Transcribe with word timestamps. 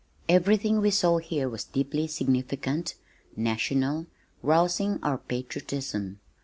Everything 0.27 0.81
we 0.81 0.89
saw 0.89 1.19
here 1.19 1.47
was 1.47 1.63
deeply 1.65 2.07
significant, 2.07 2.95
national, 3.35 4.07
rousing 4.41 4.97
our 5.03 5.19
patriotism. 5.19 6.19